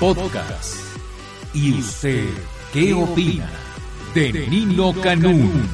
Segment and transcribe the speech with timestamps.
[0.00, 0.76] Podcast.
[1.52, 2.28] ¿Y usted
[2.72, 3.50] qué opina
[4.14, 5.68] de Nino Canún?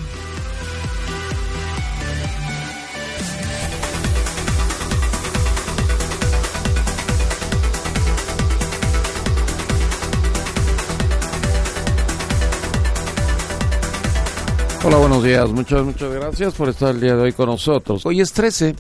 [14.85, 15.51] Hola, buenos días.
[15.51, 18.07] Muchas, muchas gracias por estar el día de hoy con nosotros.
[18.07, 18.75] Hoy es 13,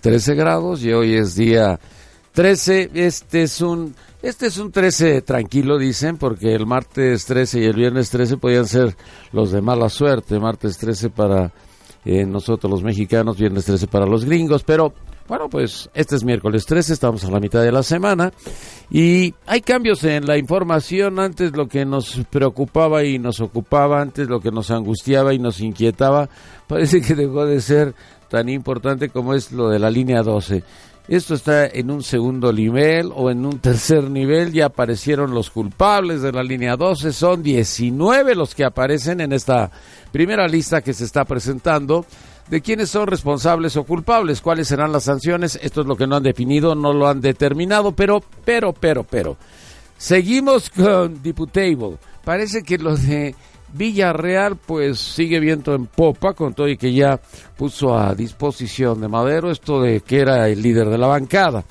[0.00, 1.78] 13 grados y hoy es día
[2.32, 2.90] 13.
[2.94, 7.76] Este es un, este es un 13 tranquilo, dicen, porque el martes 13 y el
[7.76, 8.96] viernes 13 podían ser
[9.32, 10.38] los de mala suerte.
[10.38, 11.52] Martes 13 para
[12.04, 14.92] eh, nosotros los mexicanos, viernes 13 para los gringos, pero
[15.30, 18.32] bueno, pues este es miércoles 13, estamos a la mitad de la semana
[18.90, 21.20] y hay cambios en la información.
[21.20, 25.60] Antes lo que nos preocupaba y nos ocupaba, antes lo que nos angustiaba y nos
[25.60, 26.28] inquietaba,
[26.66, 27.94] parece que dejó de ser
[28.28, 30.64] tan importante como es lo de la línea 12.
[31.10, 34.52] Esto está en un segundo nivel o en un tercer nivel.
[34.52, 37.12] Ya aparecieron los culpables de la línea 12.
[37.12, 39.72] Son 19 los que aparecen en esta
[40.12, 42.06] primera lista que se está presentando
[42.48, 46.14] de quiénes son responsables o culpables, cuáles serán las sanciones, esto es lo que no
[46.14, 49.36] han definido, no lo han determinado, pero, pero, pero, pero.
[49.98, 51.98] Seguimos con Diputable.
[52.24, 53.34] Parece que lo de
[53.72, 57.20] Villarreal pues sigue viento en popa, con todo y que ya
[57.56, 61.64] puso a disposición de Madero esto de que era el líder de la bancada.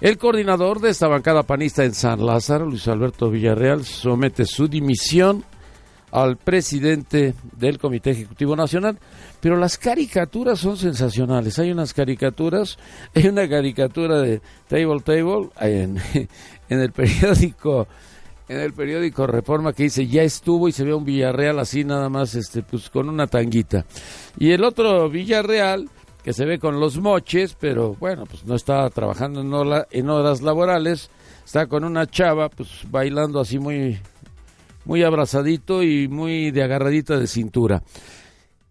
[0.00, 5.44] El coordinador de esta bancada panista en San Lázaro, Luis Alberto Villarreal, somete su dimisión
[6.14, 8.98] al presidente del Comité Ejecutivo Nacional,
[9.40, 11.58] pero las caricaturas son sensacionales.
[11.58, 12.78] Hay unas caricaturas,
[13.14, 15.98] hay una caricatura de Table Table en,
[16.68, 17.88] en el periódico
[18.48, 22.08] en el periódico Reforma que dice ya estuvo y se ve un Villarreal así nada
[22.08, 23.84] más este pues con una tanguita.
[24.38, 25.88] Y el otro Villarreal
[26.22, 30.40] que se ve con los moches, pero bueno, pues no está trabajando en, en horas
[30.40, 31.10] laborales,
[31.44, 33.98] está con una chava pues bailando así muy
[34.84, 37.82] muy abrazadito y muy de agarradita de cintura.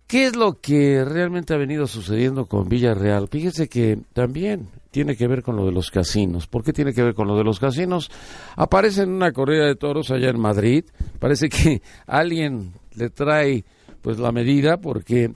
[0.07, 3.27] ¿Qué es lo que realmente ha venido sucediendo con Villarreal?
[3.29, 6.45] Fíjese que también tiene que ver con lo de los casinos.
[6.45, 8.11] ¿Por qué tiene que ver con lo de los casinos?
[8.55, 10.85] Aparece en una corrida de toros allá en Madrid.
[11.17, 13.65] Parece que alguien le trae
[14.03, 15.31] pues la medida porque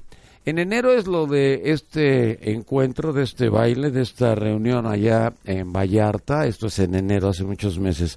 [0.45, 5.73] en enero es lo de este encuentro, de este baile, de esta reunión allá en
[5.73, 6.45] Vallarta.
[6.45, 8.15] Esto es en enero, hace muchos meses.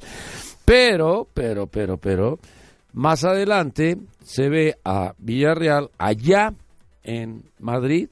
[0.66, 2.38] Pero, pero, pero, pero,
[2.92, 6.52] más adelante se ve a Villarreal allá
[7.02, 8.10] en Madrid,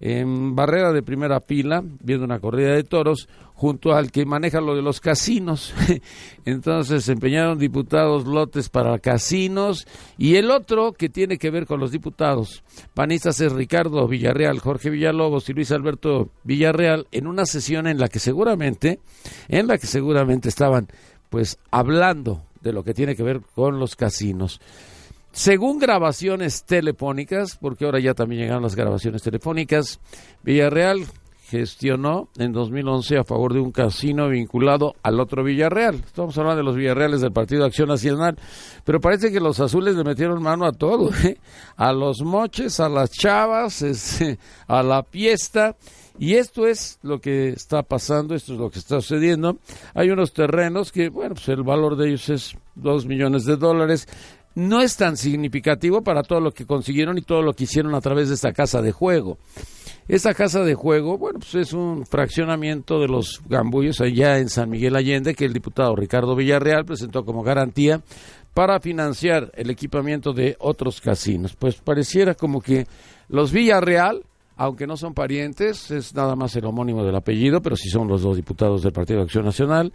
[0.00, 3.28] en barrera de primera pila, viendo una corrida de toros,
[3.58, 5.74] junto al que maneja lo de los casinos.
[6.44, 11.80] Entonces se empeñaron diputados lotes para casinos y el otro que tiene que ver con
[11.80, 12.62] los diputados
[12.94, 18.08] panistas es Ricardo Villarreal, Jorge Villalobos y Luis Alberto Villarreal en una sesión en la
[18.08, 19.00] que seguramente,
[19.48, 20.86] en la que seguramente estaban
[21.28, 24.60] pues hablando de lo que tiene que ver con los casinos.
[25.32, 30.00] Según grabaciones telefónicas, porque ahora ya también llegaron las grabaciones telefónicas,
[30.42, 31.06] Villarreal
[31.48, 35.94] gestionó en 2011 a favor de un casino vinculado al otro Villarreal.
[35.94, 38.36] Estamos hablando de los Villarreales del Partido Acción Nacional,
[38.84, 41.38] pero parece que los azules le metieron mano a todo, ¿eh?
[41.76, 43.82] a los moches, a las chavas,
[44.66, 45.76] a la fiesta
[46.18, 49.58] y esto es lo que está pasando, esto es lo que está sucediendo.
[49.94, 54.08] Hay unos terrenos que, bueno, pues el valor de ellos es dos millones de dólares.
[54.58, 58.00] No es tan significativo para todo lo que consiguieron y todo lo que hicieron a
[58.00, 59.38] través de esta casa de juego.
[60.08, 64.68] Esta casa de juego, bueno, pues es un fraccionamiento de los gambullos allá en San
[64.68, 68.02] Miguel Allende que el diputado Ricardo Villarreal presentó como garantía
[68.52, 71.54] para financiar el equipamiento de otros casinos.
[71.54, 72.88] Pues pareciera como que
[73.28, 74.24] los Villarreal
[74.60, 78.22] aunque no son parientes, es nada más el homónimo del apellido, pero sí son los
[78.22, 79.92] dos diputados del Partido de Acción Nacional,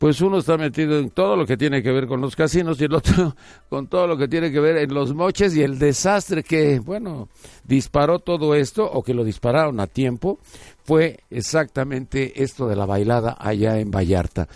[0.00, 2.84] pues uno está metido en todo lo que tiene que ver con los casinos y
[2.84, 3.36] el otro
[3.68, 7.28] con todo lo que tiene que ver en los moches y el desastre que, bueno,
[7.64, 10.38] disparó todo esto o que lo dispararon a tiempo
[10.84, 14.48] fue exactamente esto de la bailada allá en Vallarta.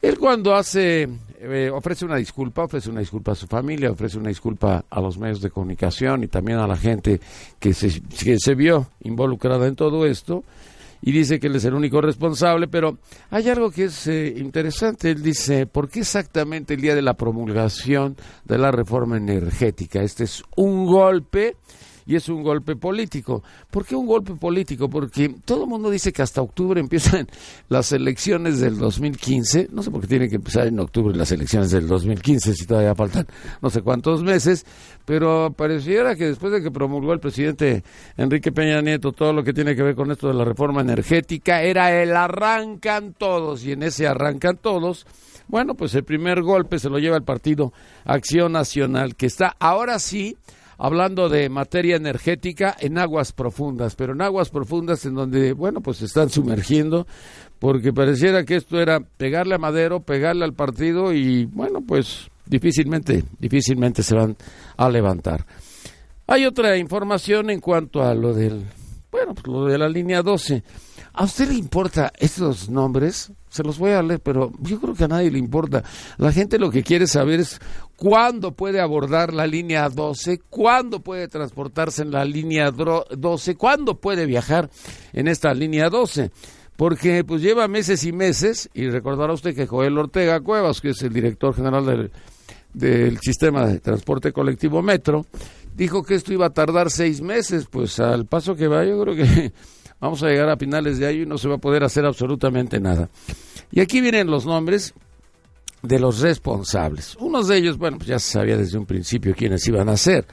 [0.00, 1.08] Él cuando hace,
[1.40, 5.18] eh, ofrece una disculpa, ofrece una disculpa a su familia, ofrece una disculpa a los
[5.18, 7.20] medios de comunicación y también a la gente
[7.58, 10.44] que se, que se vio involucrada en todo esto.
[11.06, 12.96] Y dice que él es el único responsable, pero
[13.28, 15.10] hay algo que es eh, interesante.
[15.10, 18.16] Él dice, ¿por qué exactamente el día de la promulgación
[18.46, 20.02] de la reforma energética?
[20.02, 21.56] Este es un golpe
[22.06, 23.42] y es un golpe político.
[23.70, 24.88] ¿Por qué un golpe político?
[24.88, 27.26] Porque todo el mundo dice que hasta octubre empiezan
[27.68, 29.68] las elecciones del 2015.
[29.72, 32.94] No sé por qué tienen que empezar en octubre las elecciones del 2015 si todavía
[32.94, 33.26] faltan
[33.60, 34.66] no sé cuántos meses,
[35.04, 37.84] pero pareciera que después de que promulgó el presidente
[38.16, 41.62] Enrique Peña Nieto todo lo que tiene que ver con esto de la reforma energética
[41.62, 45.06] era el arrancan todos y en ese arrancan todos
[45.46, 47.72] bueno, pues el primer golpe se lo lleva el partido
[48.04, 50.36] Acción Nacional, que está ahora sí
[50.78, 55.98] hablando de materia energética en aguas profundas, pero en aguas profundas en donde, bueno, pues
[55.98, 57.06] se están sumergiendo,
[57.58, 63.24] porque pareciera que esto era pegarle a Madero, pegarle al partido y, bueno, pues difícilmente,
[63.38, 64.36] difícilmente se van
[64.76, 65.46] a levantar.
[66.26, 68.64] Hay otra información en cuanto a lo del,
[69.10, 70.62] bueno, pues lo de la línea 12.
[71.16, 73.30] ¿A usted le importa estos nombres?
[73.48, 75.84] Se los voy a leer, pero yo creo que a nadie le importa.
[76.18, 77.60] La gente lo que quiere saber es
[77.94, 84.26] cuándo puede abordar la línea 12, cuándo puede transportarse en la línea 12, cuándo puede
[84.26, 84.70] viajar
[85.12, 86.32] en esta línea 12.
[86.74, 91.02] Porque pues lleva meses y meses, y recordará usted que Joel Ortega Cuevas, que es
[91.02, 92.10] el director general del,
[92.72, 95.26] del sistema de transporte colectivo Metro,
[95.76, 99.14] dijo que esto iba a tardar seis meses, pues al paso que va yo creo
[99.14, 99.52] que
[100.04, 102.78] vamos a llegar a finales de año y no se va a poder hacer absolutamente
[102.78, 103.08] nada.
[103.72, 104.92] Y aquí vienen los nombres
[105.82, 107.16] de los responsables.
[107.20, 110.26] Unos de ellos, bueno, pues ya se sabía desde un principio quiénes iban a ser.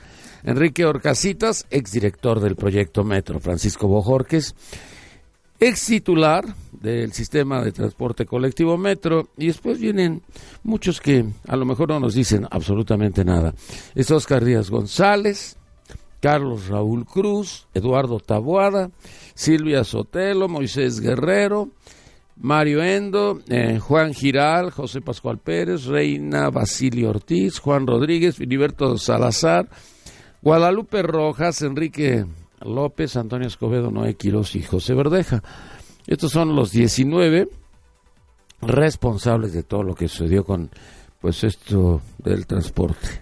[0.44, 4.56] Enrique Orcasitas, exdirector del proyecto Metro, Francisco Bojorques,
[5.58, 10.22] ex titular del sistema de transporte colectivo Metro, y después vienen
[10.64, 13.54] muchos que a lo mejor no nos dicen absolutamente nada.
[13.96, 15.56] Es Oscar Díaz González,
[16.22, 18.92] Carlos Raúl Cruz, Eduardo Taboada,
[19.34, 21.70] Silvia Sotelo, Moisés Guerrero,
[22.38, 29.68] Mario Endo, eh, Juan Giral, José Pascual Pérez, Reina Basilio Ortiz, Juan Rodríguez, Filiberto Salazar,
[30.42, 32.26] Guadalupe Rojas, Enrique
[32.62, 35.44] López, Antonio Escobedo, Noé Quiroz y José Verdeja.
[36.08, 37.50] Estos son los 19
[38.62, 40.70] responsables de todo lo que sucedió con
[41.20, 43.22] pues esto del transporte.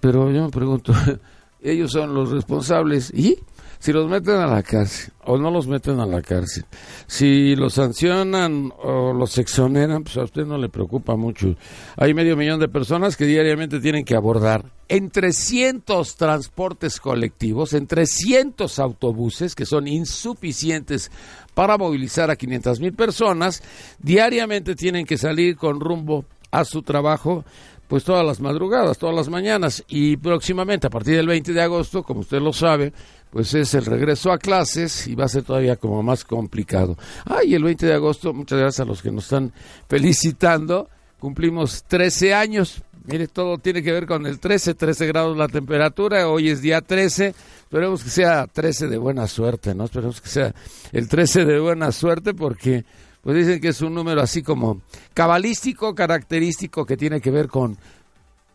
[0.00, 0.92] Pero yo me pregunto,
[1.62, 3.12] ellos son los responsables.
[3.14, 3.38] Y
[3.78, 6.64] si los meten a la cárcel o no los meten a la cárcel,
[7.06, 11.54] si los sancionan o los exoneran, pues a usted no le preocupa mucho.
[11.96, 17.86] Hay medio millón de personas que diariamente tienen que abordar en 300 transportes colectivos, en
[17.86, 21.10] 300 autobuses que son insuficientes
[21.54, 23.62] para movilizar a 500 mil personas,
[23.98, 27.44] diariamente tienen que salir con rumbo a su trabajo
[27.88, 32.02] pues todas las madrugadas, todas las mañanas y próximamente a partir del 20 de agosto,
[32.02, 32.92] como usted lo sabe,
[33.30, 36.96] pues es el regreso a clases y va a ser todavía como más complicado.
[37.24, 39.52] Ah, y el 20 de agosto, muchas gracias a los que nos están
[39.88, 40.88] felicitando,
[41.18, 42.82] cumplimos 13 años.
[43.06, 46.82] Mire, todo tiene que ver con el 13, 13 grados la temperatura, hoy es día
[46.82, 49.84] 13, esperemos que sea 13 de buena suerte, ¿no?
[49.84, 50.54] Esperemos que sea
[50.92, 52.84] el 13 de buena suerte porque
[53.28, 54.80] pues dicen que es un número así como
[55.12, 57.76] cabalístico, característico que tiene que ver con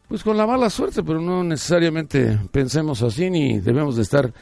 [0.07, 4.33] pues con la mala suerte, pero no necesariamente pensemos así ni debemos de estar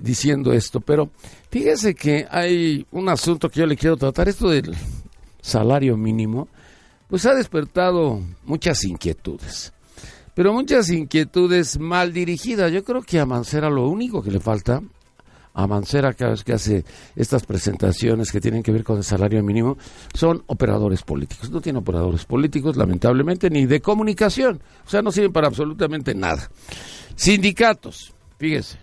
[0.00, 1.10] diciendo esto, pero
[1.50, 4.74] fíjese que hay un asunto que yo le quiero tratar, esto del
[5.42, 6.48] salario mínimo,
[7.06, 9.74] pues ha despertado muchas inquietudes,
[10.32, 12.72] pero muchas inquietudes mal dirigidas.
[12.72, 14.80] Yo creo que a Mancera lo único que le falta,
[15.54, 16.84] a Mancera cada vez que hace
[17.16, 19.76] estas presentaciones que tienen que ver con el salario mínimo,
[20.14, 21.50] son operadores políticos.
[21.50, 26.50] No tiene operadores políticos, lamentablemente, ni de comunicación, o sea, no sirven para absolutamente nada.
[27.14, 28.78] Sindicatos, fíjese,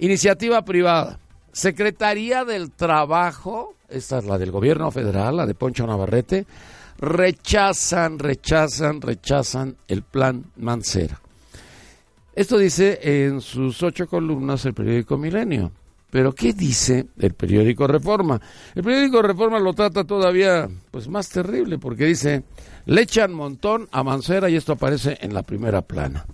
[0.00, 1.20] Iniciativa privada.
[1.52, 6.46] Secretaría del Trabajo, esta es la del gobierno federal, la de Poncho Navarrete,
[6.98, 11.20] rechazan, rechazan, rechazan el plan Mancera.
[12.34, 15.70] Esto dice en sus ocho columnas el periódico Milenio.
[16.10, 18.40] Pero ¿qué dice el periódico Reforma?
[18.74, 22.42] El periódico Reforma lo trata todavía pues más terrible porque dice,
[22.86, 26.26] le echan montón a Mancera y esto aparece en la primera plana.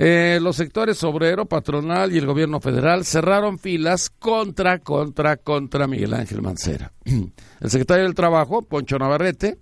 [0.00, 6.14] Eh, los sectores obrero, patronal y el gobierno federal cerraron filas contra, contra, contra Miguel
[6.14, 6.92] Ángel Mancera.
[7.04, 9.58] El secretario del Trabajo, Poncho Navarrete,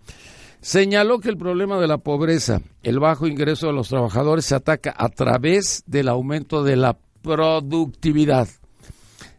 [0.61, 4.95] señaló que el problema de la pobreza, el bajo ingreso de los trabajadores se ataca
[4.95, 8.49] a través del aumento de la productividad.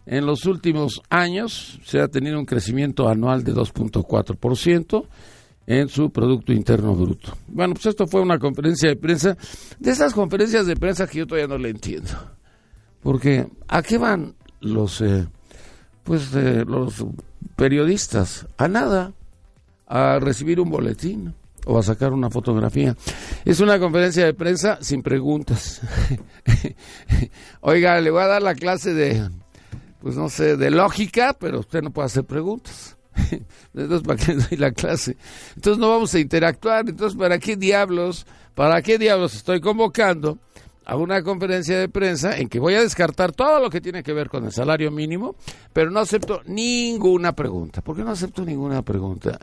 [0.08, 5.06] En los últimos años se ha tenido un crecimiento anual de 2.4%,
[5.68, 7.38] en su Producto Interno Bruto.
[7.48, 9.38] Bueno, pues esto fue una conferencia de prensa,
[9.78, 12.10] de esas conferencias de prensa que yo todavía no le entiendo.
[13.04, 15.28] Porque, ¿a qué van los, eh,
[16.04, 17.06] pues de los
[17.58, 18.48] periodistas?
[18.58, 19.14] A nada,
[19.88, 21.36] a recibir un boletín
[21.66, 22.96] o a sacar una fotografía.
[23.44, 25.82] Es una conferencia de prensa sin preguntas.
[27.60, 29.30] Oiga, le voy a dar la clase de,
[30.02, 32.98] pues no sé, de lógica, pero usted no puede hacer preguntas.
[33.74, 35.18] Entonces, ¿para qué doy la clase?
[35.56, 36.88] Entonces no vamos a interactuar.
[36.88, 38.26] Entonces, ¿para qué diablos,
[38.56, 40.38] para qué diablos estoy convocando
[40.86, 44.14] a una conferencia de prensa en que voy a descartar todo lo que tiene que
[44.14, 45.36] ver con el salario mínimo,
[45.74, 47.82] pero no acepto ninguna pregunta?
[47.82, 49.38] ¿Por qué no acepto ninguna pregunta?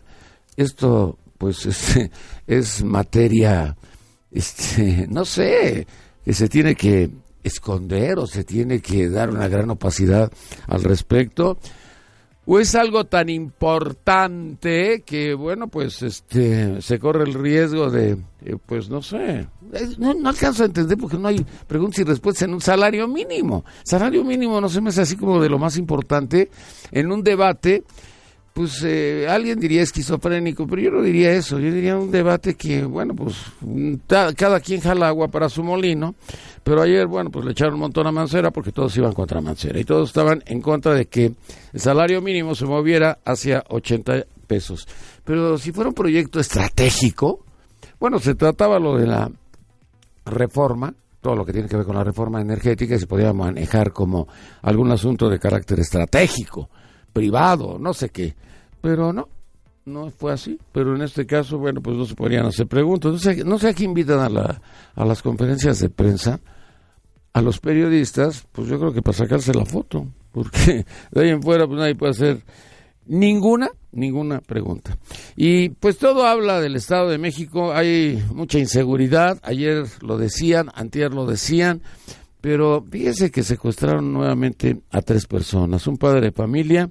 [0.57, 2.11] Esto, pues, este,
[2.47, 3.77] es materia,
[4.31, 5.87] este, no sé,
[6.25, 7.11] que se tiene que
[7.45, 10.33] esconder o se tiene que dar una gran opacidad
[10.67, 11.59] al respecto
[12.47, 18.57] o es algo tan importante que bueno pues este se corre el riesgo de eh,
[18.65, 19.47] pues no sé
[19.99, 23.65] no, no, alcanzo a entender porque no hay preguntas y respuestas en un salario mínimo
[23.83, 26.51] salario mínimo no se me hace así como de lo más importante
[26.91, 27.85] en un debate
[28.55, 32.85] pues eh, alguien diría esquizofrénico, pero yo no diría eso, yo diría un debate que,
[32.85, 33.35] bueno, pues
[34.07, 36.15] cada quien jala agua para su molino,
[36.63, 39.81] pero ayer, bueno, pues le echaron un montón a Mancera porque todos iban contra Mancera
[39.81, 41.33] y todos estaban en contra de que
[41.73, 44.87] el salario mínimo se moviera hacia 80 pesos.
[45.25, 47.45] Pero si fuera un proyecto estratégico,
[47.99, 49.33] bueno, se trataba lo de la
[50.27, 53.93] reforma, todo lo que tiene que ver con la reforma energética y se podía manejar
[53.93, 54.29] como
[54.63, 56.71] algún asunto de carácter estratégico
[57.15, 58.35] privado, no sé qué.
[58.83, 59.29] Pero no,
[59.87, 60.59] no fue así.
[60.73, 63.13] Pero en este caso, bueno, pues no se podrían hacer preguntas.
[63.13, 64.61] No sé, no sé a qué invitan a, la,
[64.95, 66.41] a las conferencias de prensa,
[67.33, 70.07] a los periodistas, pues yo creo que para sacarse la foto.
[70.33, 72.43] Porque de ahí en fuera, pues nadie puede hacer
[73.07, 74.97] ninguna, ninguna pregunta.
[75.37, 77.73] Y pues todo habla del Estado de México.
[77.73, 79.39] Hay mucha inseguridad.
[79.43, 81.83] Ayer lo decían, antier lo decían.
[82.45, 86.91] Pero fíjese que secuestraron nuevamente a tres personas, un padre de familia,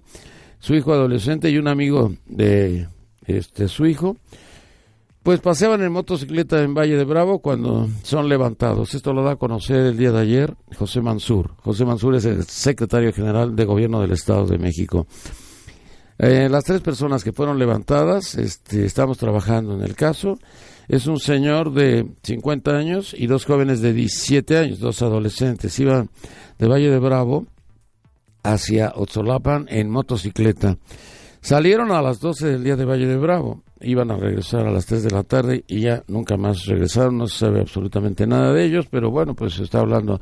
[0.58, 2.88] su hijo adolescente y un amigo de
[3.28, 4.18] este su hijo.
[5.22, 8.96] Pues paseaban en motocicleta en Valle de Bravo cuando son levantados.
[8.96, 11.52] Esto lo da a conocer el día de ayer José Mansur.
[11.58, 15.06] José Mansur es el secretario general de Gobierno del Estado de México.
[16.18, 20.40] Eh, las tres personas que fueron levantadas, este, estamos trabajando en el caso
[20.88, 25.80] es un señor de 50 años y dos jóvenes de 17 años, dos adolescentes.
[25.80, 26.10] Iban
[26.60, 27.46] de Valle de Bravo
[28.44, 30.78] hacia Otzolapan en motocicleta.
[31.42, 34.86] Salieron a las 12 del día de Valle de Bravo, iban a regresar a las
[34.86, 38.64] 3 de la tarde y ya nunca más regresaron, no se sabe absolutamente nada de
[38.64, 40.22] ellos, pero bueno, pues se está hablando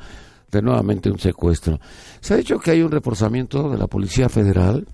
[0.51, 1.79] de nuevamente un secuestro.
[2.19, 4.87] Se ha dicho que hay un reforzamiento de la Policía Federal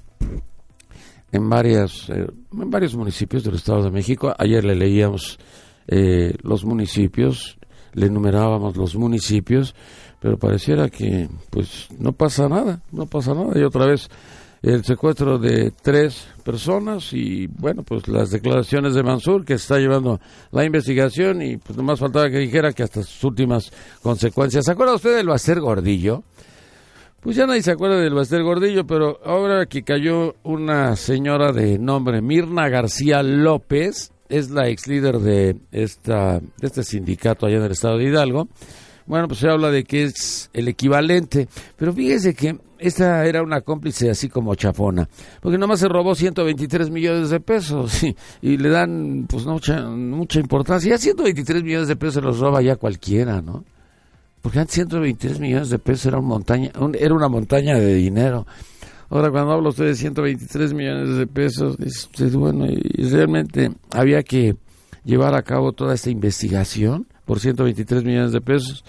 [1.32, 4.34] en, varias, eh, en varios municipios del Estado de México.
[4.38, 5.40] Ayer le leíamos
[5.88, 7.58] eh, los municipios,
[7.94, 9.76] le enumerábamos los municipios,
[10.20, 13.58] pero pareciera que pues no pasa nada, no pasa nada.
[13.60, 14.10] Y otra vez
[14.62, 20.20] el secuestro de tres personas y bueno, pues las declaraciones de Mansur que está llevando
[20.52, 24.66] la investigación y pues nomás faltaba que dijera que hasta sus últimas consecuencias.
[24.66, 26.24] ¿Se acuerda usted del Bacer Gordillo?
[27.28, 31.78] Pues ya nadie se acuerda del Baster Gordillo, pero ahora que cayó una señora de
[31.78, 37.64] nombre Mirna García López, es la ex líder de, esta, de este sindicato allá en
[37.64, 38.48] el estado de Hidalgo.
[39.08, 43.60] Bueno, pues se habla de que es el equivalente, pero fíjese que esta era una
[43.60, 45.10] cómplice así como chafona,
[45.42, 50.40] porque nomás se robó 123 millones de pesos y, y le dan pues mucha, mucha
[50.40, 50.92] importancia.
[50.92, 53.66] Ya 123 millones de pesos se los roba ya cualquiera, ¿no?
[54.48, 58.48] Porque antes 123 millones de pesos era, montaña, era una montaña de dinero.
[59.10, 64.56] Ahora, cuando habla usted de 123 millones de pesos, es, bueno, y realmente había que
[65.04, 68.86] llevar a cabo toda esta investigación por 123 millones de pesos,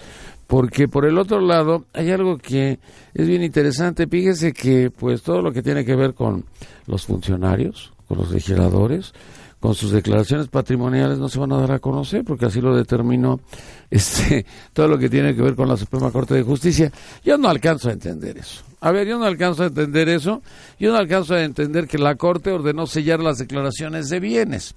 [0.47, 2.79] porque por el otro lado hay algo que
[3.13, 4.07] es bien interesante.
[4.07, 6.45] Fíjese que, pues, todo lo que tiene que ver con
[6.87, 9.11] los funcionarios, con los legisladores,
[9.59, 13.41] con sus declaraciones patrimoniales no se van a dar a conocer porque así lo determinó
[13.89, 16.91] este todo lo que tiene que ver con la Suprema Corte de Justicia.
[17.23, 18.63] Yo no alcanzo a entender eso.
[18.81, 20.41] A ver, yo no alcanzo a entender eso.
[20.79, 24.75] Yo no alcanzo a entender que la Corte ordenó sellar las declaraciones de bienes.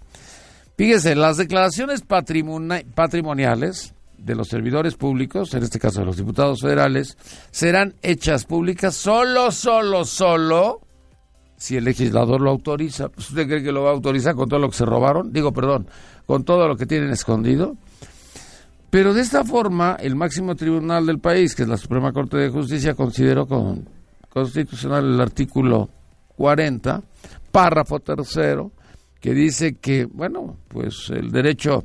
[0.77, 7.17] Fíjese, las declaraciones patrimoniales de los servidores públicos, en este caso de los diputados federales,
[7.51, 10.81] serán hechas públicas solo, solo, solo
[11.63, 13.09] si el legislador lo autoriza.
[13.09, 15.33] Pues, ¿Usted cree que lo va a autorizar con todo lo que se robaron?
[15.33, 15.87] Digo, perdón,
[16.27, 17.77] con todo lo que tienen escondido.
[18.91, 22.49] Pero de esta forma, el máximo tribunal del país, que es la Suprema Corte de
[22.49, 23.89] Justicia, consideró con,
[24.29, 25.89] constitucional el artículo
[26.37, 27.01] 40,
[27.53, 28.73] párrafo tercero,
[29.21, 31.85] que dice que, bueno, pues el derecho,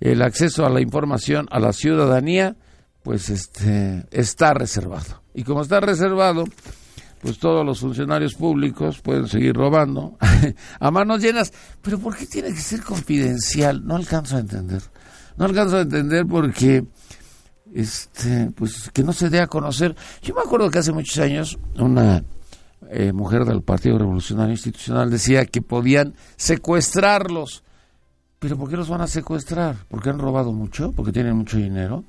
[0.00, 2.56] el acceso a la información a la ciudadanía,
[3.02, 5.20] pues este está reservado.
[5.34, 6.44] Y como está reservado,
[7.20, 10.16] pues todos los funcionarios públicos pueden seguir robando
[10.80, 11.52] a manos llenas.
[11.82, 13.86] Pero ¿por qué tiene que ser confidencial?
[13.86, 14.82] No alcanzo a entender.
[15.36, 16.84] No alcanzo a entender porque
[17.74, 19.94] este pues que no se dé a conocer.
[20.22, 22.24] Yo me acuerdo que hace muchos años una
[22.88, 27.62] eh, mujer del Partido Revolucionario Institucional decía que podían secuestrarlos.
[28.38, 29.76] Pero ¿por qué los van a secuestrar?
[29.88, 30.92] ¿Porque han robado mucho?
[30.92, 32.04] ¿Porque tienen mucho dinero?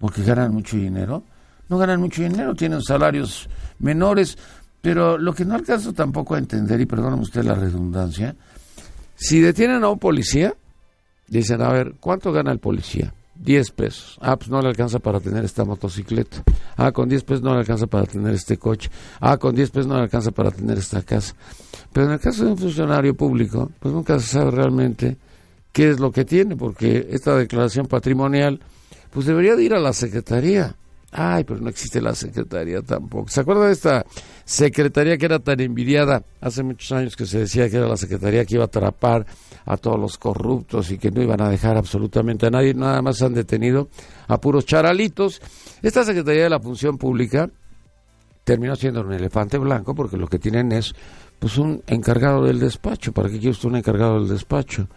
[0.00, 1.22] ¿Porque ganan mucho dinero?
[1.68, 4.38] No ganan mucho dinero, tienen salarios menores,
[4.80, 8.36] pero lo que no alcanzo tampoco a entender, y perdóname usted la redundancia,
[9.16, 10.54] si detienen a un policía,
[11.26, 13.12] dicen, a ver, ¿cuánto gana el policía?
[13.42, 14.18] 10 pesos.
[14.20, 16.42] Ah, pues no le alcanza para tener esta motocicleta.
[16.76, 18.90] Ah, con 10 pesos no le alcanza para tener este coche.
[19.20, 21.34] Ah, con 10 pesos no le alcanza para tener esta casa.
[21.92, 25.16] Pero en el caso de un funcionario público, pues nunca se sabe realmente
[25.72, 28.60] qué es lo que tiene, porque esta declaración patrimonial,
[29.10, 30.74] pues debería de ir a la Secretaría.
[31.12, 33.28] Ay, pero no existe la Secretaría tampoco.
[33.28, 34.04] ¿Se acuerda de esta
[34.44, 38.44] Secretaría que era tan envidiada hace muchos años que se decía que era la Secretaría
[38.44, 39.26] que iba a atrapar
[39.64, 43.22] a todos los corruptos y que no iban a dejar absolutamente a nadie, nada más
[43.22, 43.88] han detenido
[44.28, 45.40] a puros charalitos.
[45.82, 47.48] Esta Secretaría de la Función Pública
[48.44, 50.94] terminó siendo un elefante blanco porque lo que tienen es
[51.38, 53.12] pues un encargado del despacho.
[53.12, 54.88] ¿Para qué quiere usted un encargado del despacho?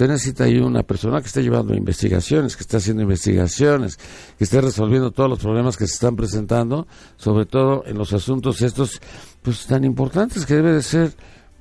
[0.00, 3.98] Usted necesita ahí una persona que esté llevando investigaciones, que esté haciendo investigaciones,
[4.38, 6.88] que esté resolviendo todos los problemas que se están presentando,
[7.18, 8.98] sobre todo en los asuntos estos
[9.42, 11.12] pues tan importantes que debe de ser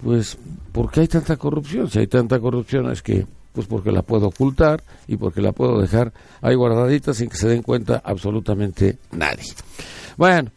[0.01, 0.37] pues,
[0.71, 1.89] ¿por qué hay tanta corrupción?
[1.89, 5.81] Si hay tanta corrupción es que, pues porque la puedo ocultar y porque la puedo
[5.81, 9.53] dejar ahí guardadita sin que se den cuenta absolutamente nadie.
[10.15, 10.49] Bueno,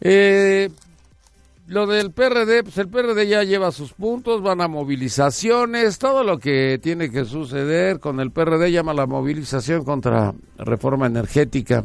[0.00, 0.70] eh,
[1.70, 6.38] lo del PRD, pues el PRD ya lleva sus puntos, van a movilizaciones, todo lo
[6.38, 11.84] que tiene que suceder con el PRD llama la movilización contra reforma energética.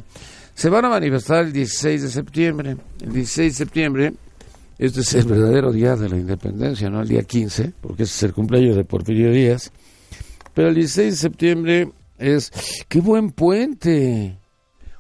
[0.56, 2.78] Se van a manifestar el 16 de septiembre.
[3.00, 4.14] El 16 de septiembre
[4.80, 8.24] este es el verdadero día de la independencia, no el día 15, porque ese es
[8.24, 9.72] el cumpleaños de Porfirio Díaz.
[10.56, 12.52] Pero el 16 de septiembre es...
[12.90, 14.40] ¡Qué buen puente!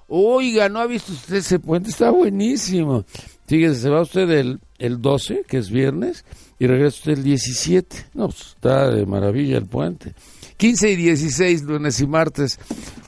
[0.07, 1.89] Oiga, ¿no ha visto usted ese puente?
[1.89, 3.03] Está buenísimo.
[3.47, 6.25] Fíjese, se va usted el, el 12, que es viernes,
[6.59, 8.07] y regresa usted el 17.
[8.13, 10.13] No, pues está de maravilla el puente.
[10.57, 12.59] 15 y 16, lunes y martes.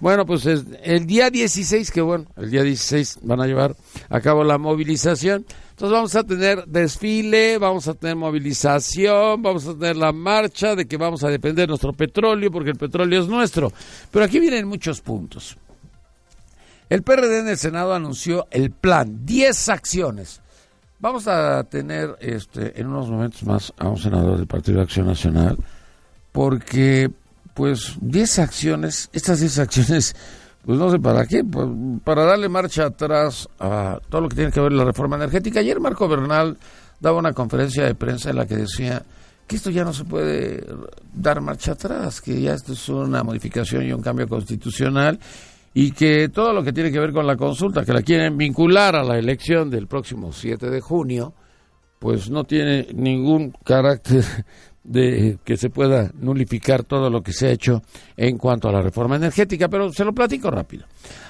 [0.02, 3.76] Bueno, pues el día 16, que bueno, el día 16 van a llevar
[4.10, 5.46] a cabo la movilización.
[5.70, 10.88] Entonces vamos a tener desfile, vamos a tener movilización, vamos a tener la marcha de
[10.88, 13.72] que vamos a depender de nuestro petróleo porque el petróleo es nuestro.
[14.12, 15.56] Pero aquí vienen muchos puntos.
[16.90, 20.42] El PRD en el Senado anunció el plan, 10 acciones.
[21.00, 25.06] Vamos a tener este, en unos momentos más a un senador del Partido de Acción
[25.06, 25.58] Nacional
[26.32, 27.12] porque
[27.54, 30.16] pues 10 acciones, estas 10 acciones
[30.66, 31.68] pues no sé para qué, pues
[32.04, 35.60] para darle marcha atrás a todo lo que tiene que ver la reforma energética.
[35.60, 36.58] Ayer Marco Bernal
[37.00, 39.02] daba una conferencia de prensa en la que decía
[39.46, 40.66] que esto ya no se puede
[41.14, 45.20] dar marcha atrás, que ya esto es una modificación y un cambio constitucional
[45.80, 48.96] y que todo lo que tiene que ver con la consulta, que la quieren vincular
[48.96, 51.36] a la elección del próximo 7 de junio,
[52.00, 54.26] pues no tiene ningún carácter
[54.84, 57.84] de que se pueda nulificar todo lo que se ha hecho
[58.16, 60.88] en cuanto a la reforma energética, pero se lo platico rápido.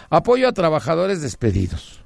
[0.09, 1.99] Apoyo a trabajadores despedidos.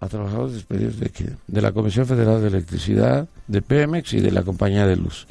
[0.00, 1.26] A trabajadores despedidos de qué?
[1.46, 5.26] De la Comisión Federal de Electricidad, de Pemex y de la Compañía de Luz.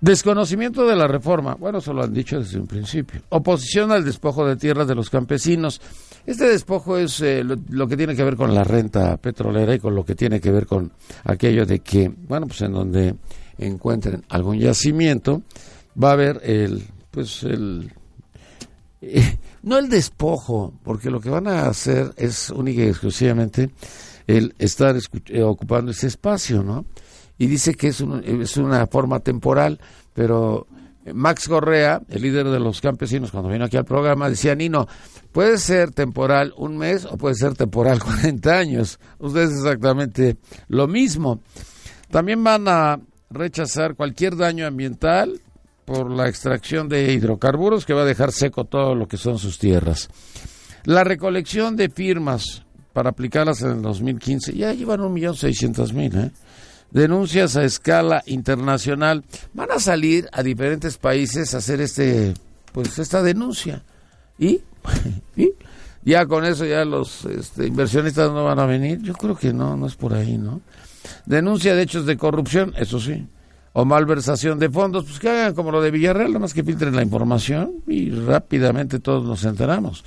[0.00, 1.54] Desconocimiento de la reforma.
[1.54, 3.22] Bueno, eso lo han dicho desde un principio.
[3.30, 5.80] Oposición al despojo de tierras de los campesinos.
[6.26, 9.94] Este despojo es eh, lo, que tiene que ver con la renta petrolera y con
[9.94, 10.92] lo que tiene que ver con
[11.24, 13.14] aquello de que, bueno, pues en donde
[13.58, 15.42] encuentren algún yacimiento,
[16.02, 17.92] va a haber el, pues el,
[19.62, 23.70] no el despojo, porque lo que van a hacer es única y exclusivamente
[24.26, 26.84] el estar eh, ocupando ese espacio, ¿no?
[27.38, 29.80] Y dice que es, es una forma temporal,
[30.12, 30.66] pero
[31.12, 34.86] Max Correa, el líder de los campesinos, cuando vino aquí al programa, decía, Nino,
[35.32, 38.98] puede ser temporal un mes o puede ser temporal 40 años.
[39.18, 40.36] Ustedes exactamente
[40.68, 41.40] lo mismo.
[42.10, 45.40] También van a rechazar cualquier daño ambiental
[45.84, 49.58] por la extracción de hidrocarburos que va a dejar seco todo lo que son sus
[49.58, 50.08] tierras.
[50.84, 56.16] La recolección de firmas para aplicarlas en el 2015 ya llevan un millón seiscientos mil.
[56.16, 56.30] ¿eh?
[56.90, 62.34] Denuncias a escala internacional van a salir a diferentes países a hacer este,
[62.72, 63.82] pues esta denuncia
[64.38, 64.60] y,
[65.36, 65.52] y
[66.04, 69.00] ya con eso ya los este, inversionistas no van a venir.
[69.00, 70.60] Yo creo que no, no es por ahí, ¿no?
[71.24, 73.26] Denuncia de hechos de corrupción, eso sí.
[73.72, 76.94] O malversación de fondos, pues que hagan como lo de Villarreal, nada más que filtren
[76.94, 80.04] la información y rápidamente todos nos enteramos.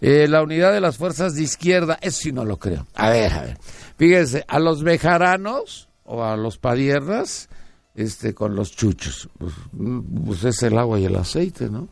[0.00, 2.86] Eh, la unidad de las fuerzas de izquierda, eso sí no lo creo.
[2.94, 3.58] A ver, a ver.
[3.96, 7.48] Fíjense, a los bejaranos o a los padiernas,
[7.94, 9.28] este, con los chuchos.
[9.38, 11.88] Pues, mm, pues es el agua y el aceite, ¿no?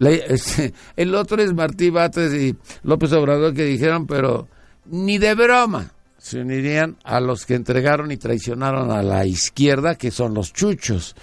[0.00, 4.48] Este, el otro es Martí Bates y López Obrador que dijeron, pero
[4.86, 10.10] ni de broma se unirían a los que entregaron y traicionaron a la izquierda, que
[10.10, 11.14] son los chuchos.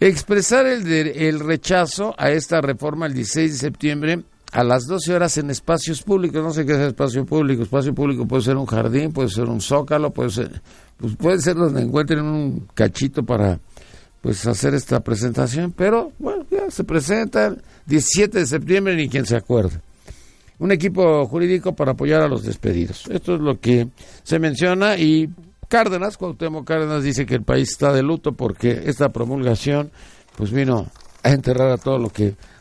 [0.00, 4.24] Expresar el, el rechazo a esta reforma el 16 de septiembre
[4.54, 6.40] a las 12 horas en espacios públicos.
[6.40, 7.64] No sé qué es espacio público.
[7.64, 10.62] Espacio público puede ser un jardín, puede ser un zócalo, puede ser,
[10.96, 13.58] pues puede ser donde encuentren un cachito para
[14.20, 19.26] pues hacer esta presentación, pero bueno, ya se presenta el 17 de septiembre ni quien
[19.26, 19.80] se acuerde.
[20.60, 23.04] Un equipo jurídico para apoyar a los despedidos.
[23.10, 23.88] Esto es lo que
[24.22, 25.28] se menciona y
[25.68, 29.90] Cárdenas, Cuauhtémoc Cárdenas dice que el país está de luto porque esta promulgación
[30.36, 30.86] pues vino
[31.24, 32.34] a enterrar a todo lo que